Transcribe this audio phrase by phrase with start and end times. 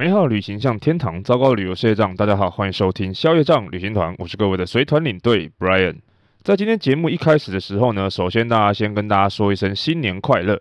[0.00, 2.16] 美好旅行像天堂，糟糕旅游是业障。
[2.16, 5.96] 大家好，欢迎收听消业障旅行团，我是各位的随团领队 Brian。
[6.42, 10.58] 在今天节目一开始的时候呢，首先大家先跟大家说一声新年快乐。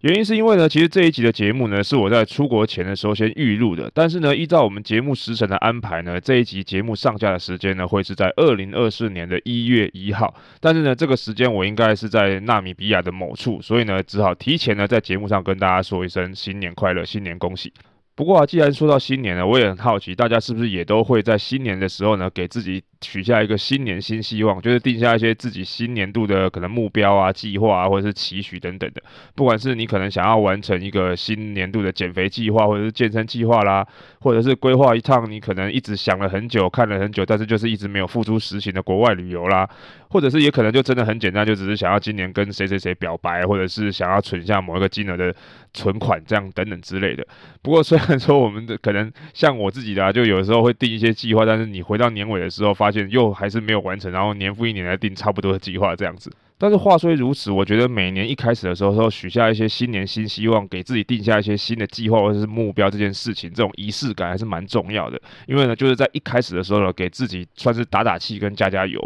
[0.00, 17.72] 原因是因为呢，其实这一集的节目呢是我在出国前的时候先预录的，但是呢，依照我们节目时程的安排呢，这一集节目上架的时间呢会是在二零二四年的一月一号，但是呢，这个时间我应该是在纳米比亚的某处，所以呢，只好提前呢在节目上跟大家说一声新年快乐，新年恭喜。
[18.20, 29.02] 不过啊，既然说到新年了，我也很好奇，大家是不是也都会在新年的时候呢，给自己许下一个新年新希望，就是定下一些自己新年度的可能目标啊、计划啊，或者是期许等等的。
[29.34, 33.86] 不管是你可能想要完成一个新年度的减肥计划，或者是健身计划啦，
[34.20, 39.66] 或者是规划一趟你可能一直想了很久、看了很久，但是就是一直没有付诸实行的国外旅游啦，
[40.10, 45.34] 或者是也可能就真的很简单，就只是想要今年跟谁谁谁表白，或者是想要存下某一个金额的
[45.72, 47.26] 存款，这样等等之类的。
[47.62, 52.89] 不过虽然说我们的可能像我自己的啊，就有时候会定一些计划，但是你回到年尾的时候发。
[52.90, 56.30] 发现又还是没有完成，然后年复一年来定差不多的计划这样子。
[56.58, 65.18] 但是话虽如此，我觉得每年一开始的时候，说许下一些新年新希望，给自己定下一些新的计划或者是目标，这件事情，这种仪式感还是蛮重要的。
[65.46, 69.00] 因为呢，就是在一开始的时候呢，给自己算是打打气跟加加油。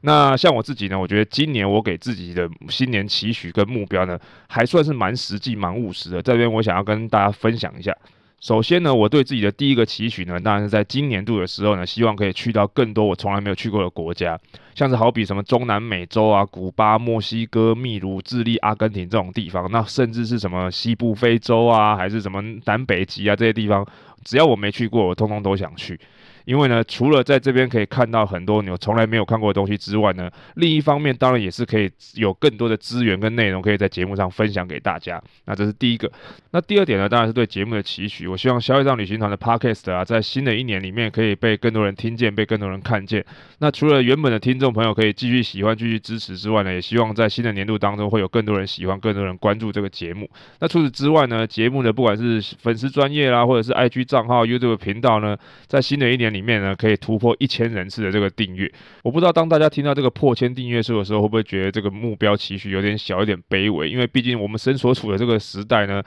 [0.00, 6.20] 那像我自己呢，我觉得今年我给自己的新年期许跟目标呢，还算是蛮实际、蛮务实的。
[6.20, 7.96] 这边我想要跟大家分享一下。
[8.40, 14.38] 首先呢，我对自己的第一个期许呢，当然是在今年度的时候呢，希望可以去到更多我从来没有去过的国家，
[14.74, 23.84] 像是好比什么中南美洲啊、古巴、墨西哥、秘鲁、智利、阿根廷这种地方，那甚至是什么西部非洲啊，还是什么南北极啊这些地方，
[24.22, 25.98] 只要我没去过，我通通都想去。
[26.46, 35.22] 因为呢，除了在这边可以看到很多你从来没有看过的东西之外呢，另一方面当然也是可以有更多的资源跟内容可以在节目上分享给大家。
[35.44, 36.10] 那这是第一个。
[36.52, 38.26] 那第二点呢，当然是对节目的期许。
[38.26, 43.22] 我希望消业障旅行团的 Podcast 啊，在新的一年里面可以被更多人听见，被更多人看见。
[43.58, 50.30] 那除了原本的听众朋友可以继续喜欢、继续支持之外呢，也希望在新的年度当中会有更多人喜欢、更多人关注这个节目。
[50.60, 55.36] 那除此之外呢，节目呢，不管是粉丝专业啦，或者是 IG 账号、YouTube 频道呢，
[55.66, 58.70] 在新的一年里面呢，可以突破一千人次的这个订阅。
[59.02, 63.88] 我不知道当大家听到这个破千订阅数的时候，会不会觉得这个目标期许有点小，有点卑微？
[63.88, 66.02] 因为毕竟我们身所处的这个时代呢，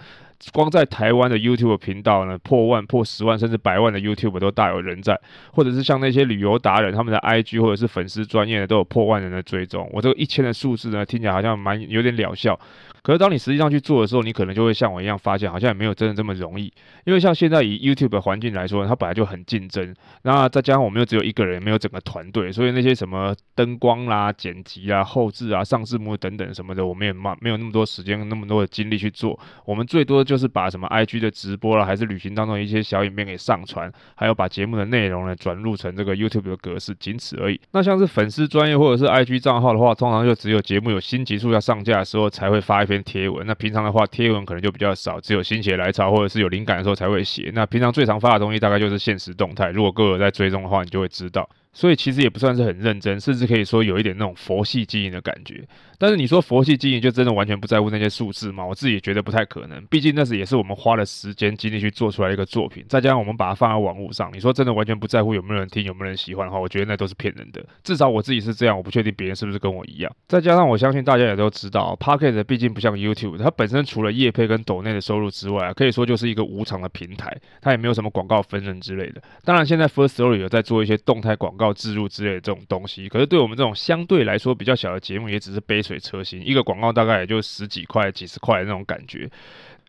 [0.53, 5.19] 光在台湾的 YouTube 频道呢，破万、破十万甚至百万的 YouTube 都大有人在，
[5.51, 9.89] 或者是像那些旅游达人，他们的 IG 或者是粉丝专业的都有破万人的追踪。
[9.93, 12.59] 我这个一千的数字呢，听起来好像蛮有点疗效。
[13.01, 16.71] 可是当你实际上去做的时候，你可能就会像我一样发现，好像也没有真的这么容易。
[17.05, 29.39] 因为像现在以 YouTube 的环境来说，它本来就很竞争，那再加上我们又只有一个人，没有整个团队，所以那些什么灯光啦、剪辑啊、后制啊、上字幕等等什么的，我们也没没有那么多时间、那么多的精力去做。
[29.65, 37.59] 我们最多就是把什么 IG 的直播啦，还是旅行当中一些小影片给上传，还有把节目的内容呢转录成这个 YouTube 的格式，仅此而已。
[37.71, 43.47] 那像是粉丝专业或者是 IG 账号的话，通常就只有节目有新集数要上架的时候才会发一篇贴文。
[43.47, 47.51] 那平常的话，贴文可能就比较少，只有心血来潮或者是有灵感的时候才会写。
[47.55, 51.49] 那平常最常发的东西大概就是现实动态，如果各位有在追踪的话，你就会知道。
[51.79, 55.65] 所以其实也不算是很认真，甚至可以说有一点那种佛系经营的感觉。
[55.97, 58.65] 但是你说佛系经营就真的完全不在乎那些数字吗？
[58.65, 59.81] 我自己也觉得不太可能。
[59.85, 67.65] 毕竟那是也是我们花了时间精力去做出来一个作品，再加上我们把它放在网络上，你说真的完全不在乎有没有人听，有没有人喜欢的话，我觉得那都是骗人的。
[67.81, 70.13] 至少我自己是这样，我不确定别人是不是跟我一样。
[70.27, 79.21] 再加上我相信大家也都知道，Podcast 毕竟不像 YouTube，它本身除了业配跟抖内的收入之外啊，可以说就是一个无偿的平台，它也没有什么广告分润之类的。
[79.43, 82.39] 当然现在 First Story 有在做一些动态广告植入之类的。
[82.41, 89.29] 这种东西，可是对我们这种相对来说比较小的节目，也只是杯水车薪，一个广告大概也就十几块、几十块的那种感觉。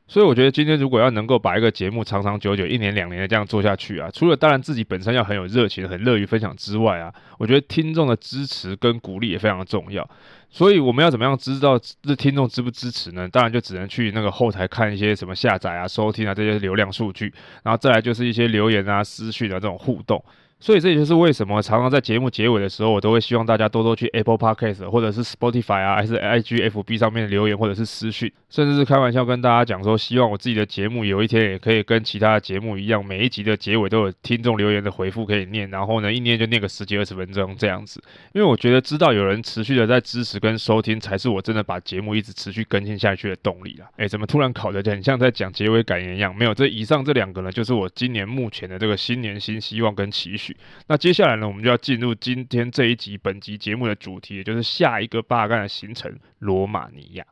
[0.08, 10.10] 所以我觉得今天如果要能够把一个节目长长久久、一年两年的这样做下去啊，除了当然自己本身要很有热情、很乐于分享之外啊，我觉得听众的支持跟鼓励也非常重要。
[10.50, 13.28] 所以我们要怎么样知道这听众支不支持呢？
[13.28, 20.22] 当然就只能去那个后台看一些什么下载啊、收听啊这些流量数据，然后再来就是一些留言啊、私讯啊这种互动。
[20.60, 38.02] 所以这也就是为什么常常在节目结尾的时候，我都会希望大家多多去 Apple Podcast 或者是 Spotify 啊，还是 IGFB 上面留言或者是私讯，甚至是开玩笑跟大家讲说，希望我自己的节目有一天也可以跟其他的节目一样，每一集的结尾都有听众留言的回复可以念，然后呢，一念就念个十几二十分钟这样子。
[38.34, 43.86] 因为我觉得知道有人持续的在支持跟收听，才是我真的把节目一直持续更新下去的动力啦。
[43.96, 46.36] 诶，怎么突然考得很像在讲结尾感言一样？
[46.36, 50.49] 没有，这以上这两个呢，就是我今年目前的这个新年新希望跟期许。
[50.86, 57.24] 那接下来呢，我们就要进入今天这一集本集节目的主题，也就是下一个巴尔干的行程——罗马尼亚。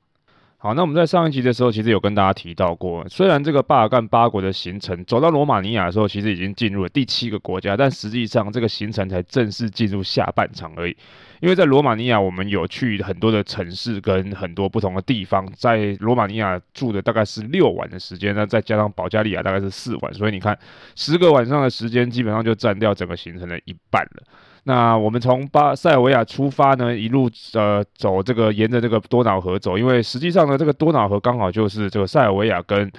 [0.60, 10.96] 好，那我们在上一集的时候，其实有跟大家提到过，虽然这个巴尔干八国的行程走到罗马尼亚的时候，其实已经进入了第七个国家，但实际上这个行程才正式进入下半场而已。
[11.40, 20.58] 因为在罗马尼亚，我们有去很多的城市跟很多不同的地方，在罗马尼亚住的大概是六晚的时间，那再加上保加利亚大概是四晚，所以你看
[20.96, 24.24] 十个晚上的时间，基本上就占掉整个行程的一半了。
[24.68, 32.92] 那我们从巴塞尔维亚出发呢，一路呃走这个沿着这个多瑙河走，因为实际上呢，这个多瑙河刚好就是这个塞尔维亚跟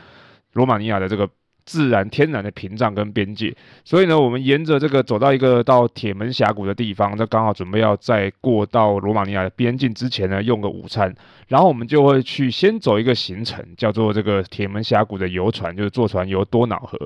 [0.54, 1.30] 罗马尼亚的这个。
[1.69, 3.56] 自然天然的屏障跟边界，
[3.86, 11.13] 所以呢，我们沿着这个走到一个到铁门峡谷的地方，那刚好准备要在过到罗马尼亚的边境之前呢，用个午餐，
[11.48, 16.98] 然后我们就会去先走一个行程，叫做这个铁门峡谷的游船，就是坐船游多瑙河。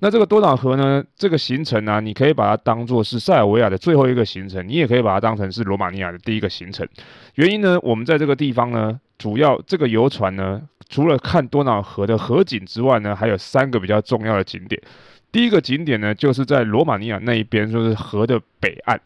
[0.00, 6.84] 那这个多瑙河呢，这个行程呢、啊，你可以把它当做是塞尔维亚的最后一个行程，你也可以把它当成是罗马尼亚的第一个行程。
[7.36, 10.60] 原因呢，我们在这个地方呢，主要这个游船呢。
[10.88, 14.82] 除了看多瑙河的河景之外呢，还有三个比较重要的景点。
[15.30, 19.00] 第一个景点呢，就是在罗马尼亚那一边，就是河的北岸。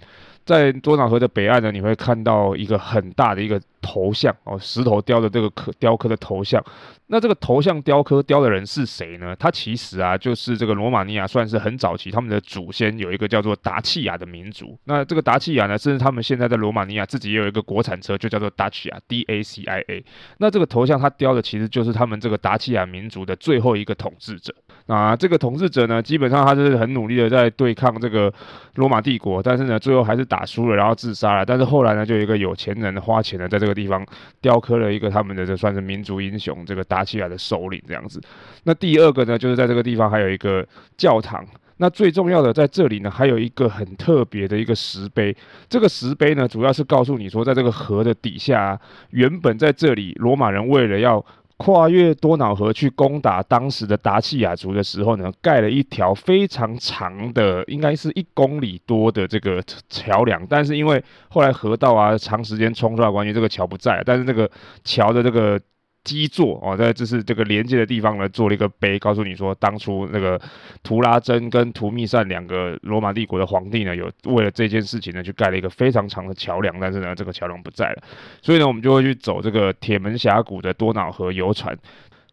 [0.44, 6.62] 在多瑙河的北岸呢，你会看到一个很大的一个头像哦，石头雕的这个刻雕刻的头像。
[7.06, 9.36] 那这个头像雕刻雕的人是谁呢？
[9.38, 14.78] 他其实啊，就是这个罗马尼亚算是很早期，他们的祖先有一个叫做达契亚的民族。
[14.84, 20.02] 那这个达契亚呢，甚至他们现在在罗马尼亚自己也有一个国产车，就叫做达契亚 （Dacia）。
[20.38, 24.54] 那这个头像他雕的其实就是他们这个达契亚民族的最后一个统治者。
[24.86, 28.32] 那这个统治者呢，基本上他是很努力的在对抗这个
[28.74, 31.44] 罗马帝国，但是呢，最后还是打输了，然后自杀了。
[31.46, 34.04] 但是后来呢，就有一个有钱人花钱的在这个地方
[34.42, 38.20] 雕刻了一个他们的这算是民族英雄，这个达契亚的首领这样子。
[38.64, 40.66] 那第二个呢，就是在这个地方还有一个
[40.98, 41.42] 教堂。
[41.78, 45.36] 那最重要的在这里呢，还有一个很特别的一个石碑。
[45.68, 48.78] 这个石碑呢，主要是告诉你说，在这个河的底下，
[49.10, 51.24] 原本在这里罗马人为了要
[51.56, 60.46] 跨越多瑙河去攻打当时的达契亚族的时候呢，盖了一条非常长的，应该是一公里多的这个桥梁。
[60.46, 64.02] 但是因为后来河道啊长时间冲刷关系，这个桥不在。
[64.04, 64.50] 但是这个
[64.82, 65.60] 桥的这个。
[66.04, 70.40] 基座哦，在这是这个连接的地方呢，做了一个碑，告诉你说，当初那个
[70.82, 78.02] 图拉真跟图密善两个罗马帝国的皇帝呢，有为了这件事情呢，去盖了一个非常长的桥梁，但是呢，这个桥梁不在了，
[78.42, 81.76] 所以呢，我们就会去走这个铁门峡谷的多瑙河游船。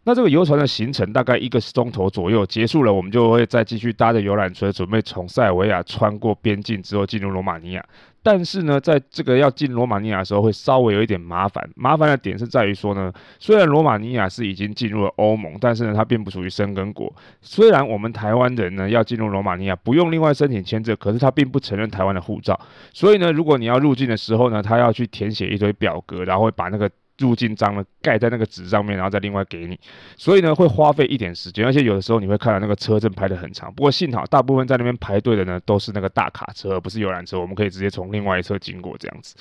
[0.03, 7.85] 那这个游船的行程大概一个钟头左右结束了，我们就会再继续搭着游览车，准备从塞尔维亚穿过边境之后进入罗马尼亚。
[8.23, 11.67] 但是呢，在这个要进罗马尼亚的时候，会稍微有一点麻烦。
[11.75, 17.11] 麻烦的点是在于说呢，虽然罗马尼亚是已经进入了欧盟，但是呢，它并不属于申根国。
[17.41, 22.59] 虽然我们台湾人呢要进入罗马尼亚不用另外申请签证，可是它并不承认台湾的护照。
[22.91, 26.89] 所以呢，如果你要入境的时候呢，他要去填写一堆表格，然后把那个。
[27.17, 29.79] 入境章呢，盖在那个纸上面，然后再另外给你，
[30.17, 33.71] 所以呢会花费一点时间，而且有的时候你会看到那个车阵排得很长。
[33.73, 39.35] 不过幸好大部分在那边排队的呢都是那个大卡车，不是游览车，我们可以直接从另外一侧经过这样子。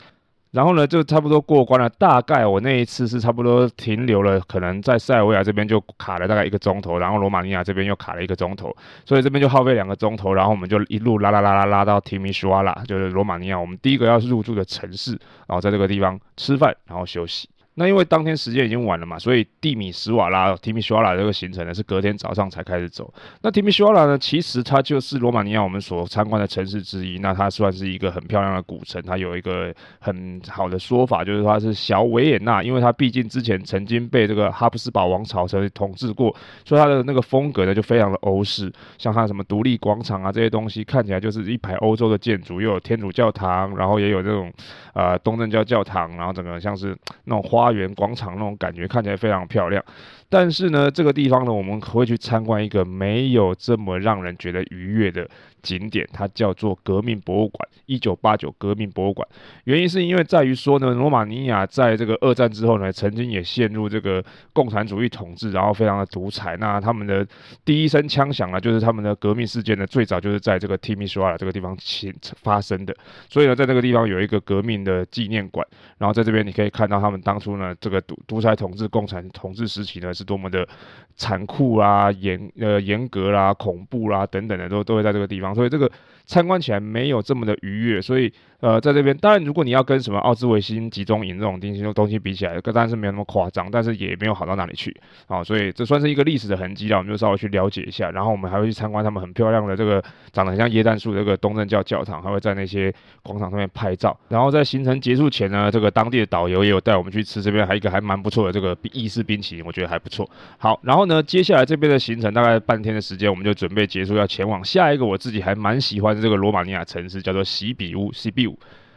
[0.51, 15.13] 然后呢就差不多过关了，大概我那一次是差不多停留了，可能在塞尔维亚这边就卡了大概一个钟头，然后罗马尼亚这边又卡了一个钟头，所以这边就耗费两个钟头，然后我们就一路拉拉拉拉拉到提米苏瓦拉，就是罗马尼亚我们第一个要入住的城市，
[15.47, 17.49] 然后在这个地方吃饭，然后休息。
[17.81, 23.11] 那因为当天时间已经晚了嘛，所以蒂米什瓦拉、提米什瓦拉这个行程呢是隔天早上才开始走。
[23.41, 27.19] 那提米什瓦拉呢，其实它就是罗马尼亚我们所参观的城市之一。
[27.21, 44.53] 那它算是一个很漂亮的古城，它有一个很好的说法，就是它是小维也纳，因为它毕竟之前曾经被这个哈布斯堡王朝所统治过，所以它的那个风格呢就非常的欧式，像它什么独立广场啊这些东西，看起来就是一排欧洲的建筑，又有天主教堂，然后也有这种
[44.93, 46.95] 呃东正教教堂，然后整个像是
[47.25, 47.70] 那种花。
[47.73, 49.85] 园广场那种感觉看起来非常漂亮，
[50.31, 55.29] 但是呢，这个地方呢，我们会去参观一个没有这么让人觉得愉悦的
[55.61, 57.69] 景点，它叫做革命博物馆。
[57.87, 59.27] 一九八九革命博物馆，
[59.65, 66.57] 原因是因为在于说呢，罗马尼亚在这个二战之后呢，曾经也陷入这个共产主义统治，然后非常的独裁。
[66.59, 67.27] 那他们的
[67.65, 72.97] 第一声枪响呢，就是他们的革命事件呢，最早就是在这个提米索瓦拉这个地方起发生的。
[73.29, 75.67] 所以呢，在这个地方有一个革命的纪念馆，
[75.99, 80.69] 然后在这边你可以看到他们当初呢，这个独独裁统治、共产统治时期呢，是多么的
[81.17, 85.55] 残酷啊、严呃严格啦、恐怖啦等等的，都都会在这个地方。
[85.55, 85.91] 所以这个。
[86.27, 94.95] 参观起来没有这么的愉悦，所以呃，在这边当然如果你要跟什么奥兹维辛集中营这种东西东西比起来，当然是没有那么夸张，但是也没有好到哪里去。
[95.27, 110.29] 啊，所以这算是一个历史的痕迹了，我们就稍微去了解一下，然后我们还会去参观他们很漂亮的这个长得很像耶诞树的这个东正教教堂，还会在那些广场上面拍照，然后在行程结束前呢，这个当地的导游也有带我们去吃这边还一个还蛮不错的这个意式冰淇淋，我觉得还不错。
[110.59, 118.11] 好，然后呢，接下来这边的行程大概半天的时间，我们就准备结束，要前往下一个我自己还蛮喜欢的这个罗马尼亚城市，叫做西比乌。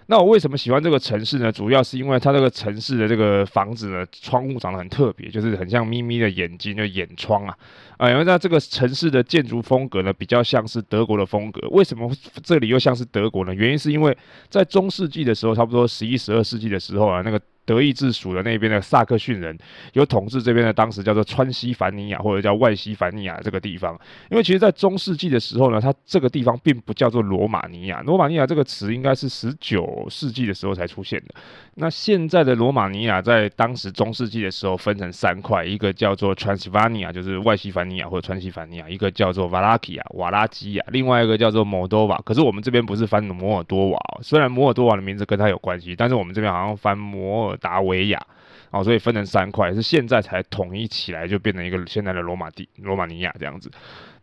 [0.07, 1.49] 那我为什么喜欢这个城市呢？
[1.49, 7.57] 主要是因为它这个城市的这个房子呢，窗户长得很特别，就是很像咪咪的眼睛，就眼窗啊。
[7.97, 11.67] 啊，因为在这个城市的建筑风格呢，比较像是德国的风格。
[11.69, 12.11] 为什么
[12.43, 13.53] 这里又像是德国呢？
[13.53, 14.17] 原因是因为
[14.49, 17.39] 在中世纪的时候，差不多十一、十二世纪的时候啊，那个。
[17.65, 19.57] 德意志属的那边的萨克逊人
[19.93, 23.97] 有统治这边的，当时叫做川西凡尼亚或者叫外西凡尼亚这个地方。
[24.29, 28.01] 因为其实，在中世纪的时候呢，它这个地方并不叫做罗马尼亚。
[28.01, 31.35] 罗马尼亚这个词应该是十九世纪的时候才出现的。
[31.75, 42.21] 那现在的罗马尼亚在当时中世纪的时候分成三块，一个叫做 Transylvania，就是外西凡尼亚或者川西凡尼亚；一个叫做瓦拉基亚，瓦拉基亚；另外一个叫做摩多瓦。
[42.25, 48.25] 可是我们这边不是翻摩尔多瓦哦，虽然摩尔多瓦的名字跟它有关系，但是我们这边好像翻摩尔达维亚。
[48.71, 53.69] 哦，所以分成三块，是现在才统一起来，就变成一个现在的罗马地、罗马尼亚这样子。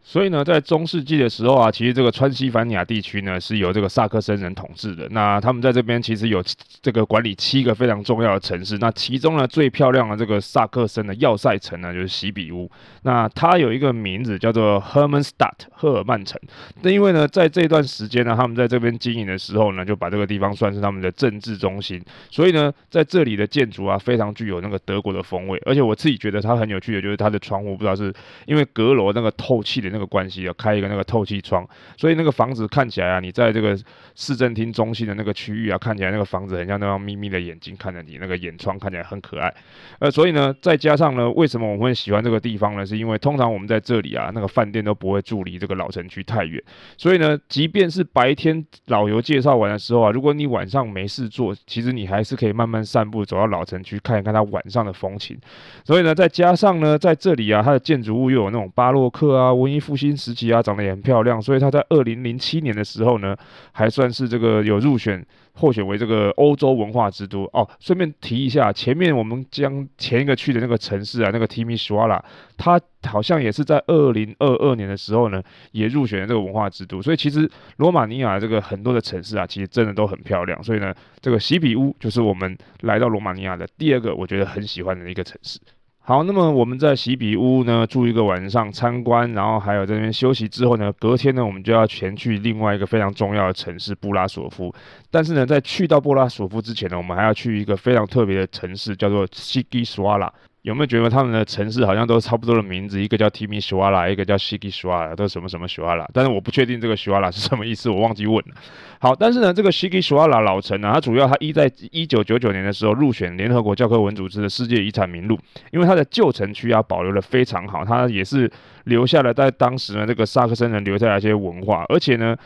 [0.03, 5.07] 所以呢，在中世纪的时候啊，其实这个川西凡尼亚地区呢是由这个萨克森人统治的。
[5.11, 6.43] 那他们在这边其实有
[6.83, 8.77] 这个管理七个非常重要的城市。
[8.79, 12.69] 那其中呢最漂亮的这个萨克森的要塞城呢就是西比乌。
[13.03, 16.41] 那它有一个名字叫做 Hermannstadt 赫尔曼城。
[16.83, 22.03] 那因为呢在这段时间呢，他们在这边经营的时候呢，就把这个地方算是他们的政治中心。
[22.31, 25.63] 所以呢，在这里的建筑啊非常具有那个德国的风味。
[25.67, 28.13] 而且我自己觉得它很有趣的就是它的窗户，不知道是
[28.47, 29.90] 因为阁楼那个透气的。
[29.91, 31.67] 那个关系要开一个那个透气窗，
[31.97, 33.79] 所以那个房子看起来啊，你在这个
[34.15, 39.53] 市政厅中心的那个区域啊，看起来那个房子很像那双眯眯的眼睛看着你，那个眼窗看起来很可爱。
[39.99, 42.87] 呃，所以呢，再加上呢，为什么我们会喜欢这个地方呢？
[42.87, 46.63] 是因为通常我们在这里啊，那个饭店都不会住离这个老城区太远，
[46.97, 55.37] 所以呢，即便是白天导游介绍完的时候啊，如果你晚上没事做，其实你还是可以慢慢散步走到老城区看一看它晚上的风情。
[55.85, 59.80] 所以呢，再加上呢，在这里啊，它的建筑物又有那种巴洛克啊、文艺。
[59.81, 63.37] 复兴时期啊，长得也很漂亮，所以他在二零零七年的时候呢，
[63.73, 67.69] 还算是这个有入选，获选为这个欧洲文化之都哦。
[67.81, 72.23] 顺便提一下，前面我们将前一个去的那个城市啊，那个提米索瓦拉，
[72.57, 77.01] 它好像也是在二零二二年的时候呢，也入选了这个文化之都。
[77.01, 80.63] 所以其实罗马尼亚这个很多的城市啊，其实真的都很漂亮。
[80.63, 85.59] 所以呢，这个西比乌就是我们来到罗马尼亚的第二个我觉得很喜欢的一个城市。
[86.03, 94.75] 好，那么我们在西比乌呢住一个晚上参观，然后还有在那边休息之后呢，隔天呢我们就要前去另外一个非常重要的城市布拉索夫。
[95.11, 100.33] 但是呢，在去到布拉索夫之前呢，我们还要去一个非常特别的城市，叫做西基索瓦拉。
[100.63, 103.01] 有没有觉得他们的城市好像都差不多的名字？
[103.01, 106.07] 一个叫提米索瓦拉，一个叫西基索瓦拉，都是什么什么索瓦拉？
[106.13, 108.55] 但是我不确定这个索瓦拉是什么意思，我忘记问了。
[108.99, 115.39] 好，但是呢，这个西基索瓦拉老城呢，它主要它一在一九九九年的时候入选联合国教科文组织的世界遗产名录，
[115.73, 118.51] 因为它的旧城区啊保留的非常好，它也是
[118.85, 122.37] 留下了在当时呢这个萨克森人留下来一些文化，而且呢。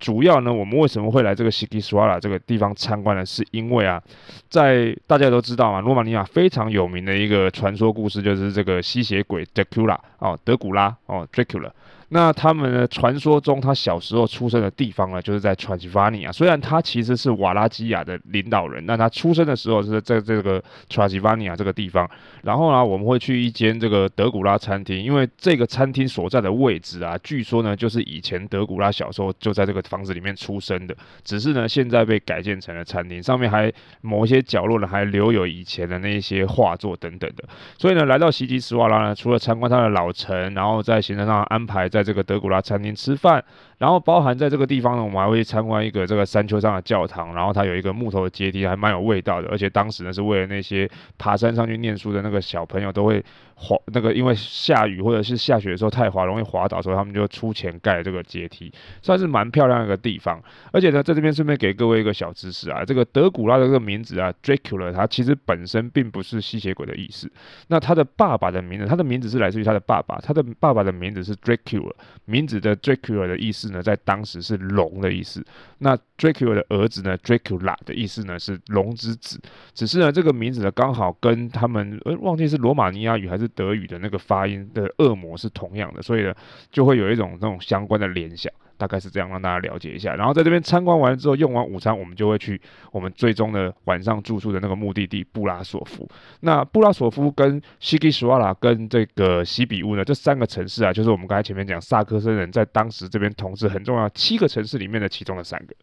[0.00, 3.24] 主要呢，我们为什么会来这个西基斯瓦拉这个地方参观呢？
[3.24, 4.02] 是因为啊，
[4.50, 11.70] 在大家都知道嘛，罗马尼亚非常有名的一个传说故事，就是这个吸血鬼德古拉哦，德古拉哦，Dracula。
[12.14, 12.86] 那他们呢？
[12.86, 16.30] 传说中他小时候出生的地方呢，就是在川西凡尼亚。
[16.30, 22.08] 虽然他其实是瓦拉基亚的领导人，但他出生的时候是在这个川西凡尼亚这个地方。
[22.44, 37.42] 然后呢，我们会去一间这个德古拉餐厅，因为这个餐厅所在的位置啊，据说呢就是以前德古拉小时候就在这个房子里面出生的，只是呢现在被改建成了餐厅，上面还某一些角落呢还留有以前的那些画作等等的。
[37.76, 43.44] 所以呢，来到西吉斯瓦拉呢，除了参观他的老城，然后在行程上安排在这个德古拉餐厅吃饭。
[43.78, 49.48] 然后包含在这个地方呢，我们还会参观一个这个山丘上的教堂，然后它有一个木头的阶梯，还蛮有味道的。
[49.48, 50.88] 而且当时呢，是为了那些
[51.18, 53.22] 爬山上去念书的那个小朋友都会
[53.54, 60.40] 滑，那个因为下雨或者是下雪的时候太滑，容易滑倒，所以他们就出钱盖这个阶梯，算是蛮漂亮的一个地方。
[60.72, 67.30] 而且呢，在这边顺便给各位一个小知识啊，这个德古拉的这个名字啊，Dracula，它其实本身并不是吸血鬼的意思。
[67.68, 71.92] 那他的爸爸的名字，他的名字是来自于他的爸爸，他的爸爸的名字是 Dracula，
[72.24, 75.44] 名字的 Dracula 的意思呢，在当时是龙的意思。
[75.78, 79.40] 那 Dracula 的儿子呢，Dracula 的意思呢是龙之子。
[79.74, 86.34] 只是呢，这个名字呢刚好跟他们呃忘记是罗马尼亚语还是德语的那个发音的恶魔是同样的，所以呢
[86.70, 88.52] 就会有一种那种相关的联想。
[88.76, 90.14] 大概是这样，让大家了解一下。
[90.14, 92.60] 然后在这边参观完之后，用完午餐，我们就会去
[92.92, 96.08] 我们最终的晚上住宿的那个目的地布拉索夫。
[96.40, 105.74] 那布拉索夫跟西基什瓦拉跟这个西比乌呢，这三个城市啊，就是我们刚才前面讲萨克森人在当时这边统治很重要七个城市里面的其中的三个。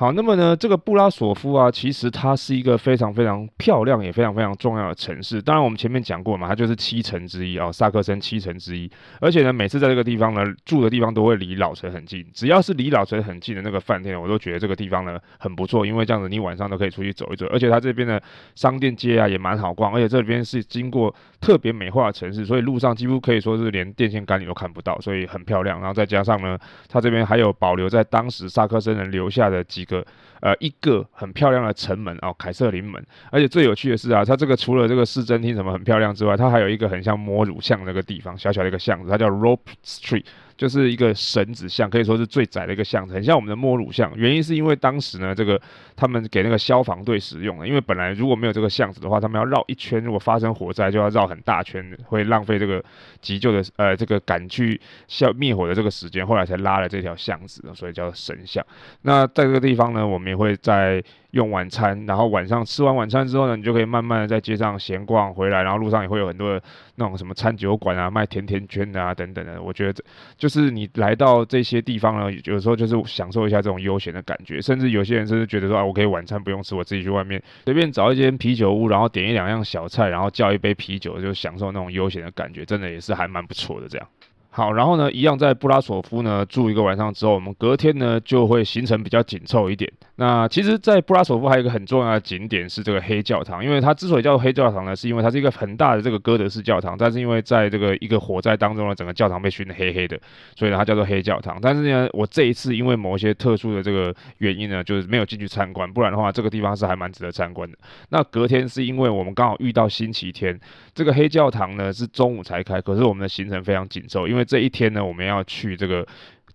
[0.00, 5.42] 好，那么呢，这个布拉索夫啊，其实它是一个非常非常漂亮也非常非常重要的城市。
[5.42, 8.90] 当然，我们前面讲过嘛，它就是七城之一啊，萨克森七城之一。
[9.20, 12.26] 而且呢，每次在这个地方呢，住的地方都会离老城很近。
[12.32, 17.44] 只要是离老城很近的那个饭店，我都觉得这个地方呢很不错，因为这样子你晚上都可以出去走一走。
[17.48, 18.18] 而且它这边的
[18.54, 25.78] 商店街啊也蛮好逛，而且这边是经过特别美化的城市，所以路上几乎可以说是连电线杆你都看不到，所以很漂亮。
[25.80, 30.04] 然后再加上呢，它这边还有保留在当时萨克森人留下的几个。
[30.42, 33.06] 呃，一个很漂亮的城门哦，凯瑟琳门。
[33.30, 40.24] 而且最有趣的是啊，它这个除了这个市政厅什么很漂亮之外，它还有一个很像摸乳巷那个地方，小小的一个巷子，它叫 Rope Street。
[40.60, 44.12] 就是一个绳子巷，可以说是最窄的一个巷子，很像我们的摸乳巷。
[44.14, 45.58] 原因是因为当时呢，这个
[45.96, 52.84] 他们给那个消防队使用的，因为本来如果没有这个巷子的话，他们要绕一圈，如果发生火灾就要绕很大圈，会浪费这个
[53.22, 58.62] 急救的呃这个赶去消灭火的这个时间，后来才拉了这条巷子，所以叫绳巷。
[59.00, 61.02] 那在这个地方呢，我们也会在。
[61.32, 66.62] 用晚餐，然后晚上吃完晚餐之后呢，你就可以慢慢的在街上闲逛回来，然后路上也会有很多的
[66.96, 69.62] 那种什么餐酒馆啊，卖甜甜圈的啊等等的。
[69.62, 70.02] 我觉得这
[70.36, 74.60] 就是你来到这些地方呢，有时候就是享受一下这种悠闲的感觉。
[74.60, 84.08] 甚至有些人甚至觉得说啊，我可以晚餐不用吃，我自己去外面随便找一间啤酒屋，然后点一两样小菜，然后叫一杯啤酒，就享受那种悠闲的感觉，真的也是还蛮不错的这样。
[84.52, 89.90] 好，然后呢，一样在布拉索夫呢住一个晚上之后，我们隔天呢就会行程比较紧凑一点。
[90.16, 100.20] 那其实，在布拉索夫还有一个很重要的景点是这个黑教堂，因为它之所以叫做黑教堂呢，是因为它是一个很大的这个哥德式教堂，但是因为在这个一个火灾当中呢，整个教堂被熏得黑黑的，
[100.56, 101.58] 所以呢它叫做黑教堂。
[101.62, 107.78] 但是呢，我这一次因为某一些特殊的这个原因呢，就是没有进去参观，不然的话，这个地方是还蛮值得参观的。
[108.10, 110.58] 那隔天是因为我们刚好遇到星期天，
[110.92, 116.04] 这个黑教堂呢是中午才开，可是我们的行程非常紧凑，因为为这一天呢，我们要去这个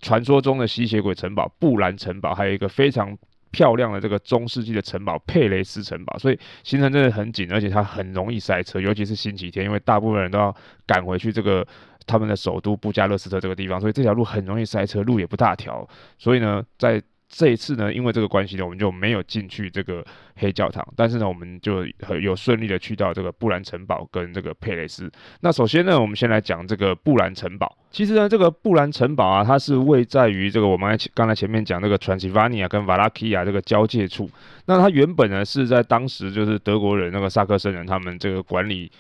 [0.02, 3.18] 传说中的吸血鬼城堡布兰城堡，还有一个非常
[3.52, 10.54] 漂亮的这个中世纪的城堡佩雷斯城堡，所以行程真的很紧，而且它很容易塞车，尤其是星期天，因为大部分人都要
[10.86, 11.66] 赶回去这个
[12.06, 15.88] 他们的首都布加勒斯特这个地方，所以这条路很容易塞车，路也不大条，
[16.18, 25.12] 所以呢，在这一次呢，因为这个关系呢，我们就没有进去这个黑教堂，但是呢，我们就很有顺利的去到这个布兰城堡跟这个佩雷斯。
[25.42, 27.76] 那首先呢，我们先来讲这个布兰城堡。
[27.92, 34.30] 其实呢，这个布兰城堡啊，它是位在于这个我们刚才前面讲那个 Transylvania 跟瓦拉基亚这个交界处。
[34.68, 38.92] 那它原本呢是在当时就是德国人那个萨克森人他们这个管理。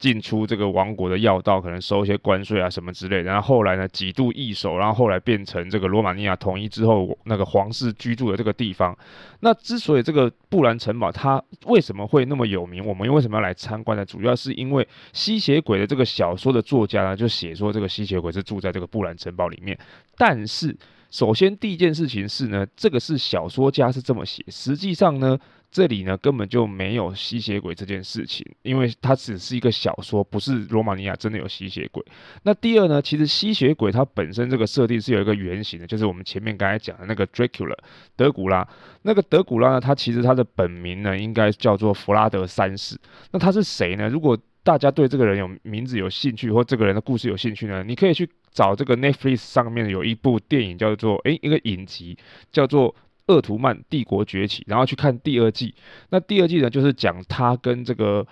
[0.00, 3.20] 进出这个王国的要道，可能收一些关税啊什么之类。
[3.20, 8.96] 然后后来呢，几度易手，然后后来变成这个罗马尼亚统一之后，那个皇室居住的这个地方。
[9.40, 14.02] 那之所以这个布兰城堡它为什么会那么有名，我们为什么要来参观呢？
[14.04, 19.78] 主要是因为吸血鬼的这个小说的作家呢，就写说这个吸血鬼是住在这个布兰城堡里面。
[20.16, 20.74] 但是
[21.10, 25.38] 首先第一件事情是呢，这个是小说家是这么写，实际上呢。
[25.70, 32.04] 这里呢根本就没有吸血鬼这件事情，因为它只是一个小说，不是罗马尼亚真的有吸血鬼。
[32.42, 37.76] 那第二呢，其实吸血鬼它本身这个设定是有一个原型的，就是我们前面刚才讲的那个 Dracula
[38.16, 38.66] 德古拉。
[39.02, 42.98] 那个德古拉呢，他其实他的本名呢应该叫做弗拉德三世。
[43.30, 44.08] 那他是谁呢？
[44.08, 52.18] 如果大家对这个人有名字有兴趣，或这个人的故事有兴趣呢，你可以去找这个 Netflix 上面有一部电影叫做诶，一个影集
[52.50, 52.92] 叫做。
[53.26, 55.74] 鄂图曼帝国崛起，然后去看第二季。
[56.08, 58.26] 那第二季呢，就是讲他跟这个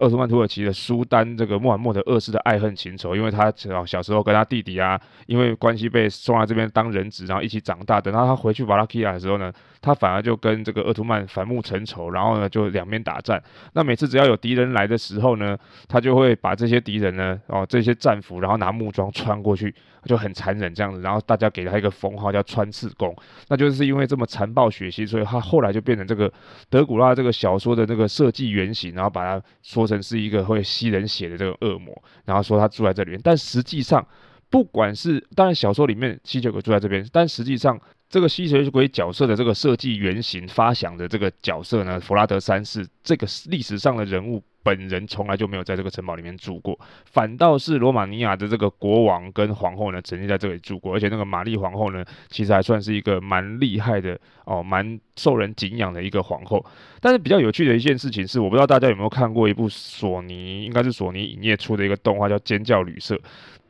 [0.00, 3.16] 鄂图曼土耳其的苏丹这个穆罕默德二世的爱恨情仇。
[3.16, 8.00] 因为他小小时候跟他弟弟啊，因为关系被送来这边当人质，然后一起长大。
[8.00, 13.42] 等到他回去瓦拉基亚的时候呢，他反而就跟这个鄂图曼反目成仇，然后呢就两边打战。
[13.74, 15.56] 那每次只要有敌人来的时候呢，
[15.88, 19.74] 他就会把这些敌人呢，哦这些战俘，然后拿木桩穿过去。
[20.06, 23.14] 就很残忍这样子，然后大家给他一个封号叫穿刺工，
[23.48, 26.32] 那就是因为这么残暴血腥，所以他后来就变成这个
[26.70, 34.06] 德古拉这个小说的那个设计原型，然后把它说成是一个会吸人血的这个恶魔，然后说他住在这里面，但实际上
[34.48, 44.42] 不管是当然小说里面吸血鬼住在这边，但实际上这个吸血鬼角色的这个设计原型发想的这个角色呢，弗拉德三世这个历史上的人物。
[44.62, 56.62] 本人从来就没有在这个城堡里面住过，反倒是罗马尼亚的这个国王跟皇后呢，曾经在这里住过，而且那个玛丽皇后呢，其实还算是一个蛮厉害的哦，蛮受人敬仰的一个皇后。
[57.00, 63.14] 但是比较有趣的一件事情是，我不知道大家有没有看过一部索尼，应该是索尼影业出的一个动画叫《尖叫旅社》。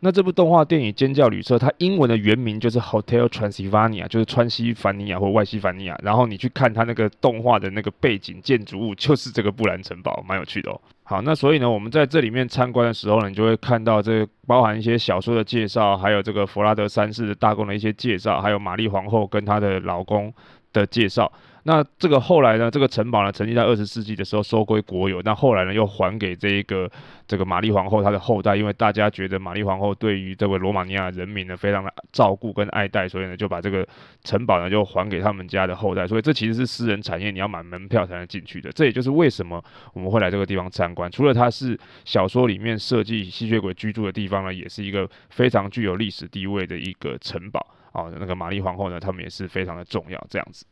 [0.02, 6.00] 那这部动画电影《尖叫旅社》，它英文的原名就是 Hotel Transylvania，就是川西凡尼亚或外西凡尼亚。
[6.02, 10.80] 然后你去看它那个动画的那个背景建筑物，就是这个布兰城堡，蛮有趣的哦。
[11.02, 20.32] 好，那所以呢，我们在这里面参观的时候呢，你就会看到这包含一些小说的介绍，还有这个弗拉德三世的大公的一些介绍，还有玛丽皇后跟她的老公
[20.72, 21.30] 的介绍。
[21.64, 26.90] 那这个后来呢，这个城堡呢，曾经在二十世纪的时候收归国有，那后来呢，又还给这一个
[27.26, 33.86] 这个玛丽皇后她的后代，因为大家觉得玛丽皇后对于这位罗马尼亚人民呢，非常的照顾跟爱戴，所以呢，就把这个
[34.24, 36.06] 城堡呢，就还给他们家的后代。
[36.06, 38.72] 所以这其实是私人产业，你要买门票才能进去的。
[38.72, 41.10] 这也就是为什么我们会来这个地方参观。
[41.10, 48.10] 除了它是小说里面设计吸血鬼居住的地方呢，也是一个非常具有历史地位的一个城堡啊。
[48.18, 50.64] 那个玛丽皇后呢，他们也是非常的重要，这样子。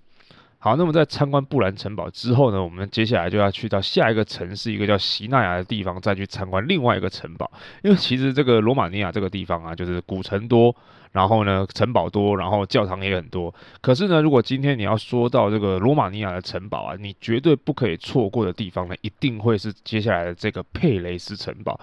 [0.60, 7.48] 好，那么在参观布兰城堡之后呢，我们接下来就要去到下一个城市，一个叫锡纳亚的地方，再去参观另外一个城堡。
[7.82, 10.74] 因为其实这个罗马尼亚这个地方啊，就是古城多，
[11.12, 13.54] 然后呢城堡多，然后教堂也很多。
[13.80, 21.78] 可是呢，如果今天你要说到这个罗马尼亚的城堡啊，你绝对不可以错过的地方呢，一定会是接下来的这个佩雷斯城堡。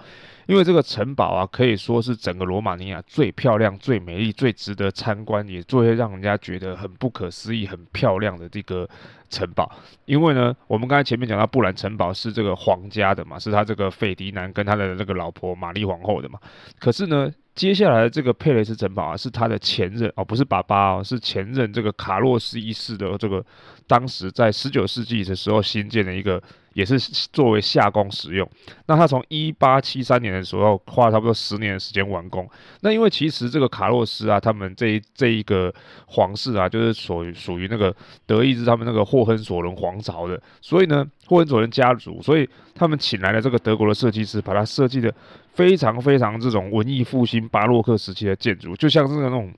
[0.46, 8.88] 因为这个城堡啊，可以说是整个罗马尼亚最漂亮、最美丽、最值得参观，也最会让人家觉得很不可思议、很漂亮的这个
[9.28, 9.70] 城堡。
[10.04, 16.38] 因为呢，我们刚才前面讲到布兰城堡是这个皇家的嘛，是他这个费迪南跟他的那个老婆玛丽皇后的嘛。
[16.78, 23.44] 可是呢，接下来的这个佩雷斯城堡啊，是他的前任哦，不是爸爸哦，是前任这个卡洛斯一世的这个
[23.88, 26.40] 当时在十九世纪的时候新建的一个。
[26.76, 26.98] 也是
[27.32, 28.46] 作为夏宫使用。
[28.84, 32.46] 那他从一八七三年的时候花了差不多十年的时间完工。
[32.82, 35.74] 那因为其实这个卡洛斯啊，他们这一这一个
[36.06, 45.10] 皇室啊，就是属于属于那个德意志他们那个霍亨索伦皇朝的，所以呢，霍亨索伦家族，所以他们请来了这个德国的设计师，把它设计的
[45.54, 49.50] 非常非常这种文艺复兴巴洛克时期的建筑，就像是那种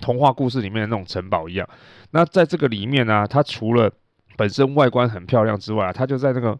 [0.00, 1.68] 童话故事里面的那种城堡一样。
[2.12, 3.90] 那在这个里面呢、它除了
[4.36, 6.58] 本身外观很漂亮之外，它就在那个，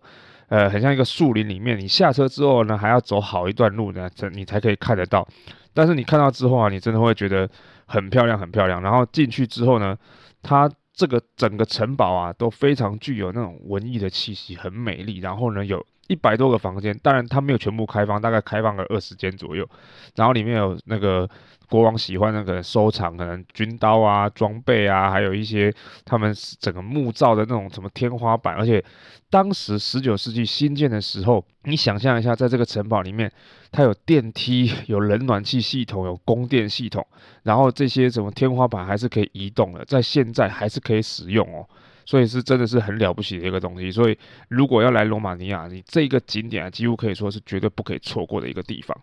[0.49, 1.79] 呃，很像一个树林里面。
[1.79, 5.27] 你下车之后呢，还要走好一段路呢，才你才可以看得到。
[5.73, 7.49] 但是你看到之后啊，你真的会觉得
[7.87, 8.81] 很漂亮，很漂亮。
[8.81, 9.97] 然后进去之后呢，
[10.43, 15.19] 它这个整个城堡啊，都非常具有那种文艺的气息，很美丽。
[15.19, 19.69] 然后呢，有一百多个房间，当然它没有全部开放，大概开放个二十间左右。
[20.15, 21.29] 然后里面有那个。
[21.67, 28.55] 国王喜欢那个收藏，可能军刀啊、装备啊，还有一些他们整个木造的那种什么天花板。
[28.55, 28.85] 而且
[29.31, 33.33] 当时十九世纪新建的时候，你想象一下，在这个城堡里面，
[33.73, 37.05] 它有电梯、有冷暖气系统、有供电系统，
[37.45, 41.67] 然后这些什么天花板还是可以移动的，在现在还是可以使用哦。
[42.05, 43.91] 所以是真的是很了不起的一个东西。
[43.91, 48.97] 所以如果要来罗马尼亚，你这个景点，几乎可以说是绝对不可以错过的一个地方。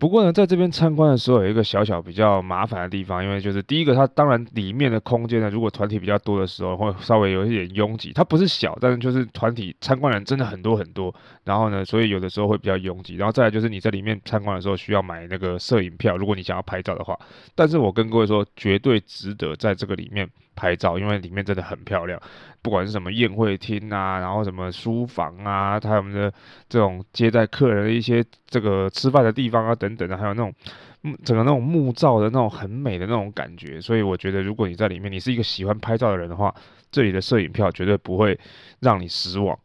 [0.00, 8.12] 不过呢，在这边参观的时候，有一个小小比较麻烦的地方，因为就是第一个，它当然里面的空间呢，如果团体比较多的时候，会稍微有一点拥挤。
[8.12, 13.16] 它不是小，但是就是团体参观人真的很多很多，然后呢，所以有的时候会比较拥挤。
[13.16, 17.18] 然后再来就是你在里面参观的时候，需要买那个摄影票，如果你想要拍照的话。
[17.56, 20.30] 但是我跟各位说，绝对值得在这个里面。
[20.58, 22.20] 拍照，因为里面真的很漂亮，
[22.60, 26.32] 不管是什么宴会厅啊，然后什么书房啊，他们的
[26.68, 30.52] 这种接待客人的一些这个吃饭的地方啊等等的，还有那种
[31.24, 36.52] 整个那种木造的那种很美的那种感觉，所以我觉得如果你在里面，你是一个喜欢拍照的人的话，
[36.90, 38.36] 这里的摄影票绝对不会
[38.80, 39.56] 让你失望。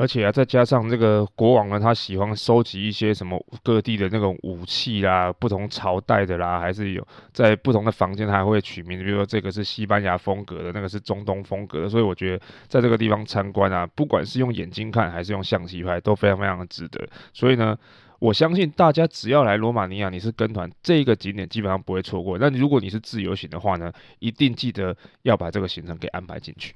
[0.00, 11.88] 而且啊，再加上这个国王呢，他喜欢收集一些什么各地的那种武器啦，不同朝代的啦，还是有在不同的房间，他还会取名，比如说这个是西班牙风格的，那个是中东风格的。
[11.90, 17.06] 所以我觉得在这个地方参观啊，不管是用眼睛看还是用相机拍，都非常非常的值得。
[17.34, 17.76] 所以呢，
[18.20, 22.38] 我相信大家只要来罗马尼亚，你是跟团，这个景点基本上不会错过。
[22.38, 26.74] 那如果你是自由行的话呢，一定记得要把这个行程给安排进去。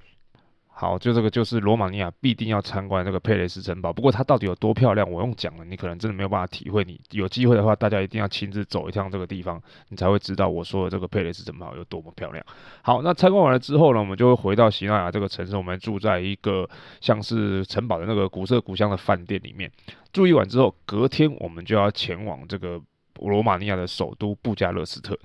[0.77, 3.93] 好，就这个就是罗马尼亚必定要参观这个佩雷斯城堡。
[3.93, 6.83] 不过它到底有多漂亮，我用讲了，你可能真的没有办法体会。
[6.83, 12.45] 你有机会的话，大家一定要亲自走一趟这个地方，你才会知道我说的这个佩雷斯城堡有多么漂亮。
[12.83, 16.69] 好，那参观完了之后呢，我们就会回到锡纳亚这个城市，我们住在一个
[17.01, 19.71] 像是城堡的那个古色古香的饭店里面
[20.13, 22.81] 住一晚之后，隔天我们就要前往这个
[23.21, 25.17] 罗马尼亚的首都布加勒斯特。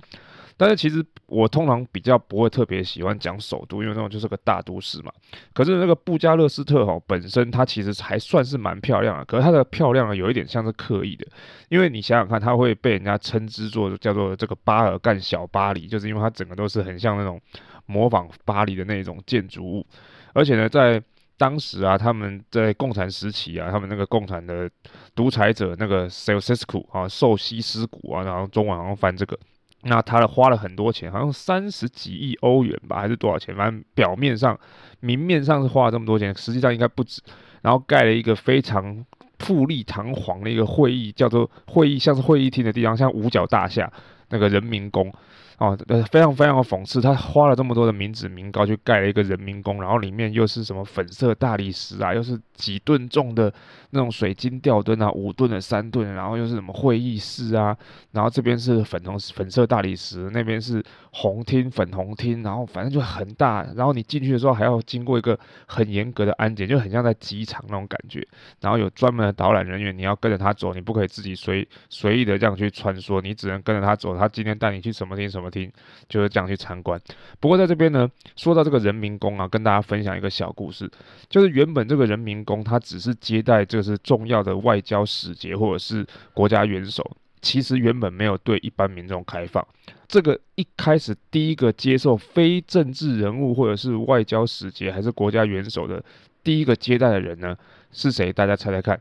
[0.59, 5.11] 但是其实我通常比较不会特别喜欢讲首都，因为那种就是个大都市嘛。
[5.53, 11.25] 可是那个布加勒斯特哈本身它其实还算是蛮漂亮的，可是它的漂亮呢有一点像是刻意的，
[11.69, 17.39] 因为你想想看，它会被人家称之作叫做这个巴尔干小巴黎，就是因为它整个都是很像那种
[17.85, 19.87] 模仿巴黎的那种建筑物，
[20.33, 21.01] 而且呢在
[21.37, 24.69] 当时啊，他们在共产时期啊，他们那个共产的
[25.15, 29.39] 独裁者那个 Ceausescu 啊，受西斯古啊，然后中文好像翻这个，
[29.83, 33.55] 那他花了很多钱，好像三十几亿欧元吧，还是多少钱？
[33.55, 34.59] 反正表面上、
[34.99, 37.21] 明面上是花了这么多钱，实际上应该不止。
[37.61, 39.05] 然后盖了一个非常
[39.39, 43.91] 富丽堂皇的一个会议，叫做会议，像是会议厅的地方，像五角大厦
[44.29, 45.13] 那个人民宫。
[45.59, 53.53] 哦，呃，非常非常的讽刺，他花了这么多的民脂民膏去盖了一个人民宫，然后里面又是什么粉色大理石啊，又是几吨重的
[53.89, 57.75] 那种水晶吊灯啊，五吨的三吨，然后又是什么会议室啊，
[58.13, 68.25] 然后这边是粉红粉色大理石，那边是红厅粉红厅，然后反正就很大，然后你进去的时候还要经过一个很严格的安检，就很像在机场那种感觉，
[68.61, 75.48] 然后有专门的导览人员，你要跟着他走，你不可以自己随随意的这样去穿梭，你只能跟着他走，他今天带你去什么厅什么。
[75.49, 75.71] 听，
[76.07, 76.99] 就是这样去参观。
[77.39, 80.89] 不过在这边呢，说到这个人民宫啊，跟大家分享一个小故事，
[81.29, 87.03] 就是原本这个人民宫它只是接待这是重要的外交使节或者是国家元首，
[87.41, 89.65] 其实原本没有对一般民众开放。
[90.07, 96.03] 这个一开始第一个接受非政治人物或者是外交使节还是国家元首的
[96.43, 97.55] 第一个接待的人呢，
[97.91, 98.33] 是谁？
[98.33, 98.99] 大家猜猜看。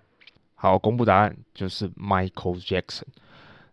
[0.55, 3.05] 好，公布答案，就是 Michael Jackson。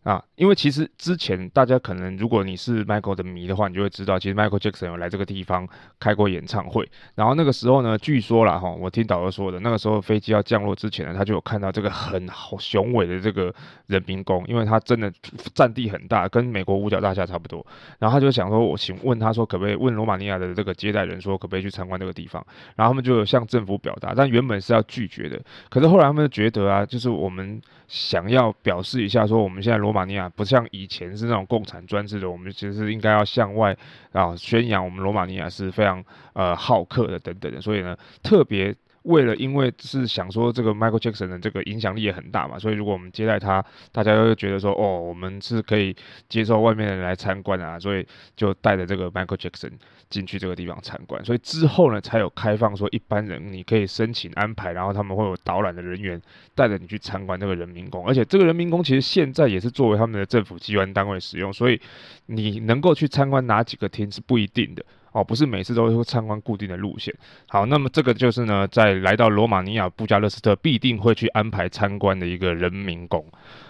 [0.06, 5.68] 啊，因为其实之前大家可能，如果你是 Michael 的迷的话，你就会知道，其实 Michael Jackson 有来这个地方
[6.00, 6.88] 开过演唱会。
[7.16, 13.52] 然后那个时候呢，据说啦哈，我听导游说的，那个时候飞机要降落之前呢，他就有看到这个很好雄伟的这个
[13.88, 15.12] 人民宫，因为它真的
[15.56, 17.66] 占地很大，跟美国五角大厦差不多。
[17.98, 22.46] 然后他就想说，我请问他说，可不可以问罗马尼亚的这个接待人说，可不可以去参观这个地方？
[22.76, 25.42] 然后他们就向政府表达，但原本是要拒绝的。
[25.72, 33.76] 可是后来他们就觉得啊，就是我们想要表示一下，说我们现在罗马尼亚不像以前是那种共产专制的，我们其实应该要向外
[34.12, 45.96] 啊宣扬我们罗马尼亚是非常呃好客的等等的，所以呢，特别为了因为是想说这个 Michael Jackson 的这个影响力也很大嘛，所以如果我们接待他，大家都会觉得说哦，我们是可以
[46.28, 49.74] 接受外面的人来参观啊，所以就带着这个 Michael Jackson
[50.10, 56.22] 进去这个地方参观，所以之后呢才有开放说一般人你可以申请安排，然后他们会有导览的人员
[56.54, 61.80] 带着你去参观这个人民宫，而且这个人民宫其实现在也是作为他们的政府机关单位使用，所以
[62.28, 64.86] 你能够去参观哪几个厅是不一定的。
[65.16, 67.16] 哦，不是每次都会参观固定的路线。
[67.48, 73.26] 好，那么这个就是呢，在来到罗马尼亚布加勒斯特必定会去安排参观的一个人民宫。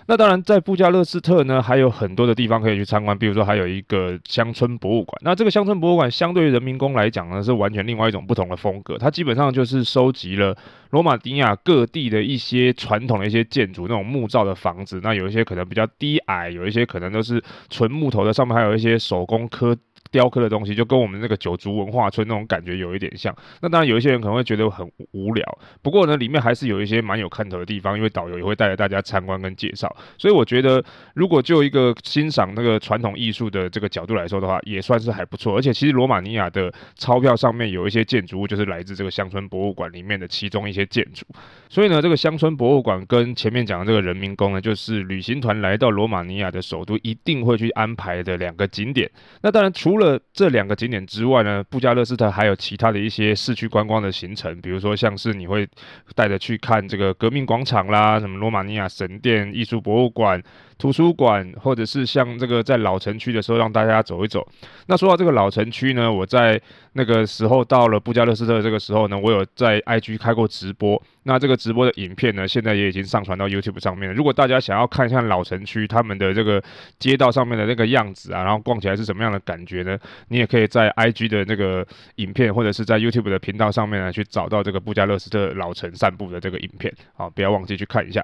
[0.07, 5.21] 那当然，在布加勒斯特呢，还有很多的地方可以去参观，比如说还有一个乡村博物馆。
[5.23, 8.97] 那这个乡村博物馆相对于人民宫来讲呢，是完全另外一种不同的风格。
[8.97, 10.57] 它基本上就是收集了
[10.89, 14.99] 罗马尼亚各地的一些传统的一些建筑，那种木造的房子。
[15.03, 19.77] 那有一些可能比较低矮，有一些可能都是纯木头的，上面还有一些手工刻。
[20.15, 23.35] 雕刻的东西就跟我们那个九族文化村那种感觉有一点像。
[23.61, 25.43] 那当然有一些人可能会觉得很无聊，
[25.81, 29.93] 不过呢，里面还是有一些蛮有看头的地方，因为导游也会带着大家参观跟介绍。
[30.17, 30.81] 所以我觉得，
[31.15, 35.57] 如果就一个欣赏那个传统艺术的这个角度来说的话，也算是还不错。
[35.57, 41.25] 而且其实罗马尼亚的钞票上面有一些建筑物，就是来自这个乡村博物馆里面的其中一些建筑。
[41.67, 49.09] 所以呢，这个乡村博物馆跟前面讲的这个人民宫呢，就是旅行团来到罗马尼亚的首都一定会去安排的两个景点。
[49.41, 55.67] 那当然除了这两个景点之外呢，布加勒斯特还有其他的一些市区观光的行程，比如说像是你会
[56.15, 60.41] 带着去看这个革命广场啦，什么罗马尼亚神殿、艺术博物馆。
[60.77, 64.45] 图书馆，或者是像这个在老城区的时候，让大家走一走。
[64.87, 66.61] 那说到这个老城区呢，我在
[66.93, 71.01] 那个时候到了布加勒斯特这个时候呢，我有在 IG 开过直播。
[71.27, 74.13] 那这个直播的影片呢，现在也已经上传到 YouTube 上面了。
[74.13, 76.61] 如果大家想要看一下老城区他们的这个
[76.99, 79.97] 街道上面的那个样子啊，然后逛起来是什么样的感觉呢？
[80.27, 81.85] 你也可以在 IG 的那个
[82.17, 86.93] 影片，或者是在 YouTube 的频道上面呢，去找到这个布加勒斯特老城散步的这个影片。
[87.15, 88.23] 好，不要忘记去看一下。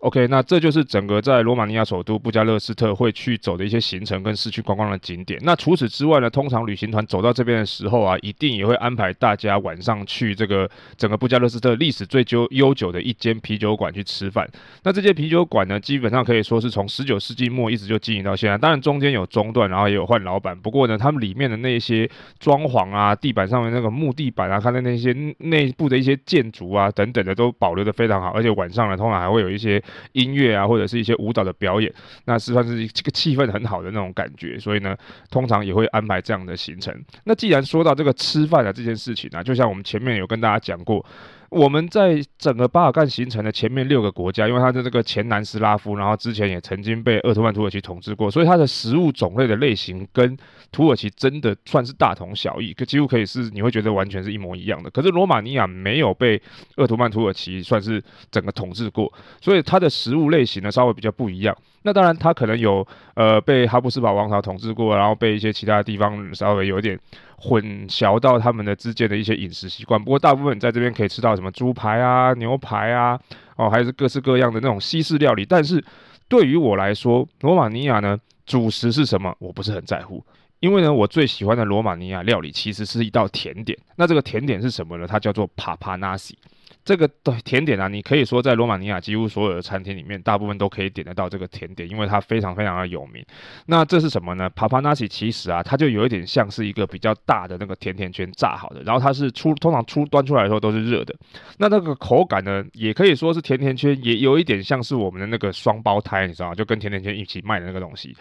[0.00, 5.40] OK，那这就是整个在罗马尼亚首都布加勒斯特会去走的一些行程跟市区观光的景点。
[5.42, 14.46] 那除此之外呢，通常旅行团走到这边的时候啊，一定也会安排大家晚上去这个整个布加勒斯特历史最悠悠久的一间啤酒馆去吃饭。
[14.82, 20.54] 那这间啤酒馆呢，基本上可以说是从十九世纪末一直就经营到现在，当然中间有中断，然后也有换老板。
[20.56, 29.82] 不过呢，他们里面的那些装潢啊，地板上面那个木地板啊，看的那些内部的一些建筑啊等等的都保留的非常好，而且晚上呢，通常还会有一些。
[30.12, 31.92] 音乐啊，或者是一些舞蹈的表演，
[32.24, 34.96] 那是算是这个气氛很好的那种感觉，所以呢，
[35.30, 36.94] 通常也会安排这样的行程。
[37.24, 41.04] 那既然说到这个吃饭的这件事情啊，就像我们前面有跟大家讲过，
[41.48, 50.36] 我们在整个巴尔干行程的前面六个国家，因为它的这个前南斯拉夫，然后之前也曾经被鄂图曼土耳其统治过，所以它的食物种类的类型跟
[50.72, 54.90] 土耳其真的算是大同小异，可几乎可以是你会觉得完全是一模一样的。
[54.90, 56.40] 可是罗马尼亚没有被
[56.76, 61.56] 鄂图曼土耳其算是整个统治过，所以它的食物类型呢稍微比较不一样。
[61.82, 66.98] 那当然它可能有呃被哈布斯堡王朝统治过，然后被一些其他的地方稍微有点。
[67.38, 73.20] 混淆到他们的之间的一些饮食习惯，不过大部分在这边可以吃到什么猪排啊、牛排啊，
[73.56, 75.44] 哦，还是各式各样的那种西式料理。
[75.44, 75.84] 但是
[76.28, 80.24] 对于我来说，罗马尼亚呢，主食是什么，我不是很在乎，
[80.60, 83.78] 因为呢，我最喜欢的罗马尼亚料理其实是一道甜点。
[83.96, 85.06] 那这个甜点是什么呢？
[85.06, 86.38] 它叫做帕帕纳西。
[86.86, 93.26] 这个对甜点啊，你可以说在罗马尼亚几乎所有的餐厅里面，大部分都可以点得到这个甜点，因为它非常非常的有名。
[93.66, 94.48] 那这是什么呢？
[94.50, 101.12] 帕帕纳西其实啊，它就有一点像是一个比较大的那个甜甜圈炸好的，然后它是出通常出端出来的时候都是热的。
[101.58, 106.54] 那那个口感呢，也可以说是甜甜圈，也有一点像是我们的那个双胞胎，你知道吗？
[106.54, 108.16] 就跟甜甜圈一起卖的那个东西。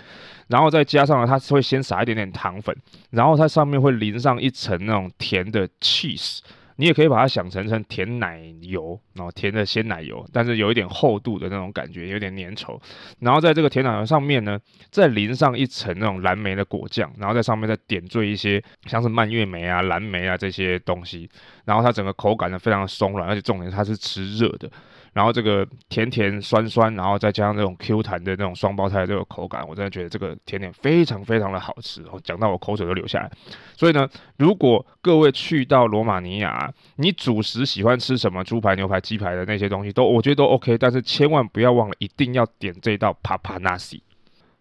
[0.47, 2.75] 然后再加上呢，它会先撒一点点糖粉，
[3.11, 6.39] 然后它上面会淋上一层那种甜的 cheese。
[6.77, 12.79] 你也可以把它想成成甜奶油，然后甜的鲜奶油，但是有一点厚度的那种感觉，有点粘稠。
[13.19, 14.59] 然后在这个甜奶油上面呢，
[14.91, 21.29] 再淋上一层那种蓝莓的果酱，然后在上面再点缀一些像是蔓越莓啊、蓝莓啊这些东西。
[21.63, 24.69] 然后它整个口感呢非常的松软，而且重点它是吃热的。
[25.15, 33.31] 然后这个甜甜酸酸，然后再加上那种 Q 弹的那种双胞胎的这个口感，我真的觉得这个甜点非常非常的好吃哦，讲到我口水都流下来。
[33.77, 38.43] 所以呢，如果各位去到罗马尼亚，你主食喜欢吃什么？
[38.43, 44.03] 猪排、牛排、鸡排的那些东西都，我觉得都 OK，但是千万不要忘了，一定要点这道帕帕纳西。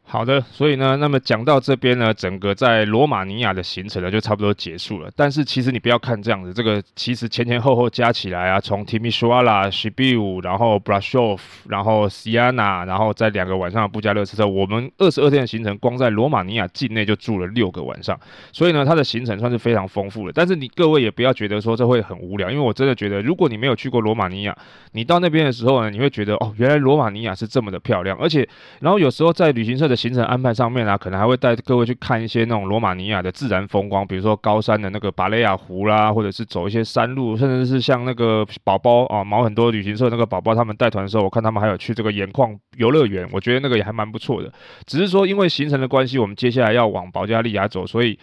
[0.07, 5.11] 好的，所以呢，那么讲到这边呢，整个在罗马尼亚的行程呢就差不多结束了。
[5.17, 18.17] 但是其实你不要看这样子，这个其实前前后后加起来啊，从提米苏瓦拉、西比乌，然后布拉索夫，然后 Siena，，然后在两个晚上的布加勒斯特，我们二十二天的行程，光在罗马尼亚境内就住了六个晚上。
[18.53, 20.33] 所以呢，它的行程算是非常丰富的。
[20.33, 24.57] 但是你各位也不要觉得说这会很无聊，因为我真的觉得，如果你没有去过罗马尼亚，
[24.93, 28.17] 你到那边的时候呢，你会觉得哦，原来罗马尼亚是这么的漂亮。
[28.19, 44.53] 而且，然后有时候在旅行社的行程安排上面啊，可能还会带各位去看一些那种罗马尼亚的自然风光，比如说高山的那个巴雷亚湖啦，或者是走一些山路，甚至是像那个宝宝啊，毛很多旅行社那个宝宝他们带团的时候，我看他们还有去这个盐矿游乐园，我觉得那个也还蛮不错的。
[44.87, 48.19] 只是说因为行程的关系，我们接下来要往保加利亚走，所以。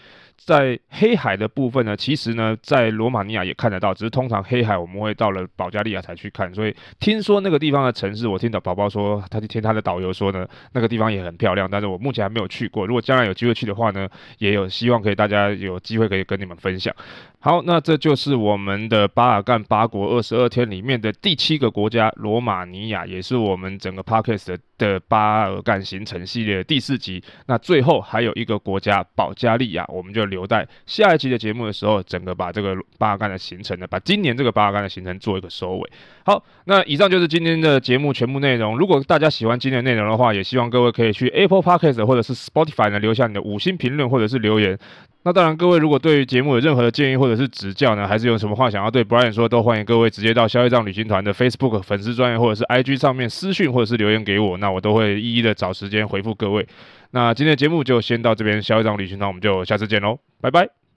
[0.45, 6.53] 在黑海的部分呢，其实呢，在罗马尼亚也看得到，只是通常黑海我们会到了保加利亚才去看。
[6.53, 12.87] 所以听说那个地方的城市，我听到宝宝说，他听他的导游说呢，那个地方也很漂亮，但是我目前还没有去过。
[12.87, 14.07] 如果将来有机会去的话呢，
[14.39, 16.93] 也有希望可以大家有机会可以跟你们分享。
[17.39, 24.59] 好，那这就是我们的巴尔干八国二十二天里面的第七个国家——罗马尼亚，也是我们整个 Podcast 的。
[24.81, 35.91] 的巴尔干行程系列的第四集，那最后还有一个国家保加利亚，我们就留待下一集的节目的时候，整个把这个巴尔干的行程呢，把今年这个巴尔干的行程做一个收尾。
[36.25, 38.77] 好，那以上就是今天的节目全部内容。
[38.77, 44.77] 如果大家喜欢今天的内容的话，也希望各位可以去 Apple Podcast 或者是 Spotify 呢，留下你的五星评论或者是留言。
[45.23, 56.67] 那当然，各位如果对于节目有任何的建议或者是指教呢，还是有什么话想要对 Brian 说，都欢迎各位直接到消费账旅行团的 Facebook 粉丝专页或者是 IG 上面私讯或者是留言给我，那我都会一一的找时间回复各位。
[57.11, 60.80] 那今天的节目就先到这边，消费账旅行团我们就下次见喽，拜拜。